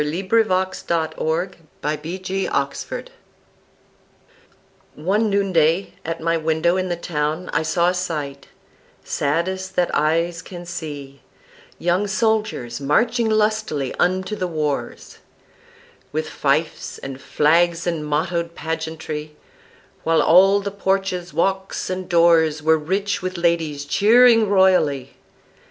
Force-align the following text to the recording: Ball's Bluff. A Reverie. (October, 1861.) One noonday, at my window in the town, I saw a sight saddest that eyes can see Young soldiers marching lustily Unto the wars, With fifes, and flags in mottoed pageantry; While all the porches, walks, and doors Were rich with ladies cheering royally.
Ball's 0.03 0.81
Bluff. 0.81 1.13
A 1.19 1.23
Reverie. 1.23 2.47
(October, 2.47 3.03
1861.) 4.95 5.05
One 5.05 5.29
noonday, 5.29 5.93
at 6.03 6.19
my 6.19 6.35
window 6.37 6.75
in 6.75 6.89
the 6.89 6.95
town, 6.95 7.51
I 7.53 7.61
saw 7.61 7.89
a 7.89 7.93
sight 7.93 8.47
saddest 9.03 9.75
that 9.75 9.93
eyes 9.93 10.41
can 10.41 10.65
see 10.65 11.21
Young 11.77 12.07
soldiers 12.07 12.81
marching 12.81 13.29
lustily 13.29 13.93
Unto 13.99 14.35
the 14.35 14.47
wars, 14.47 15.19
With 16.11 16.27
fifes, 16.27 16.97
and 16.97 17.21
flags 17.21 17.85
in 17.85 18.03
mottoed 18.03 18.55
pageantry; 18.55 19.35
While 20.03 20.23
all 20.23 20.61
the 20.61 20.71
porches, 20.71 21.31
walks, 21.31 21.91
and 21.91 22.09
doors 22.09 22.63
Were 22.63 22.75
rich 22.79 23.21
with 23.21 23.37
ladies 23.37 23.85
cheering 23.85 24.49
royally. 24.49 25.15